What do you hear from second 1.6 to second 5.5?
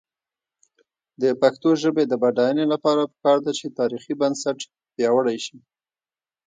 ژبې د بډاینې لپاره پکار ده چې تاریخي بنسټ پیاوړی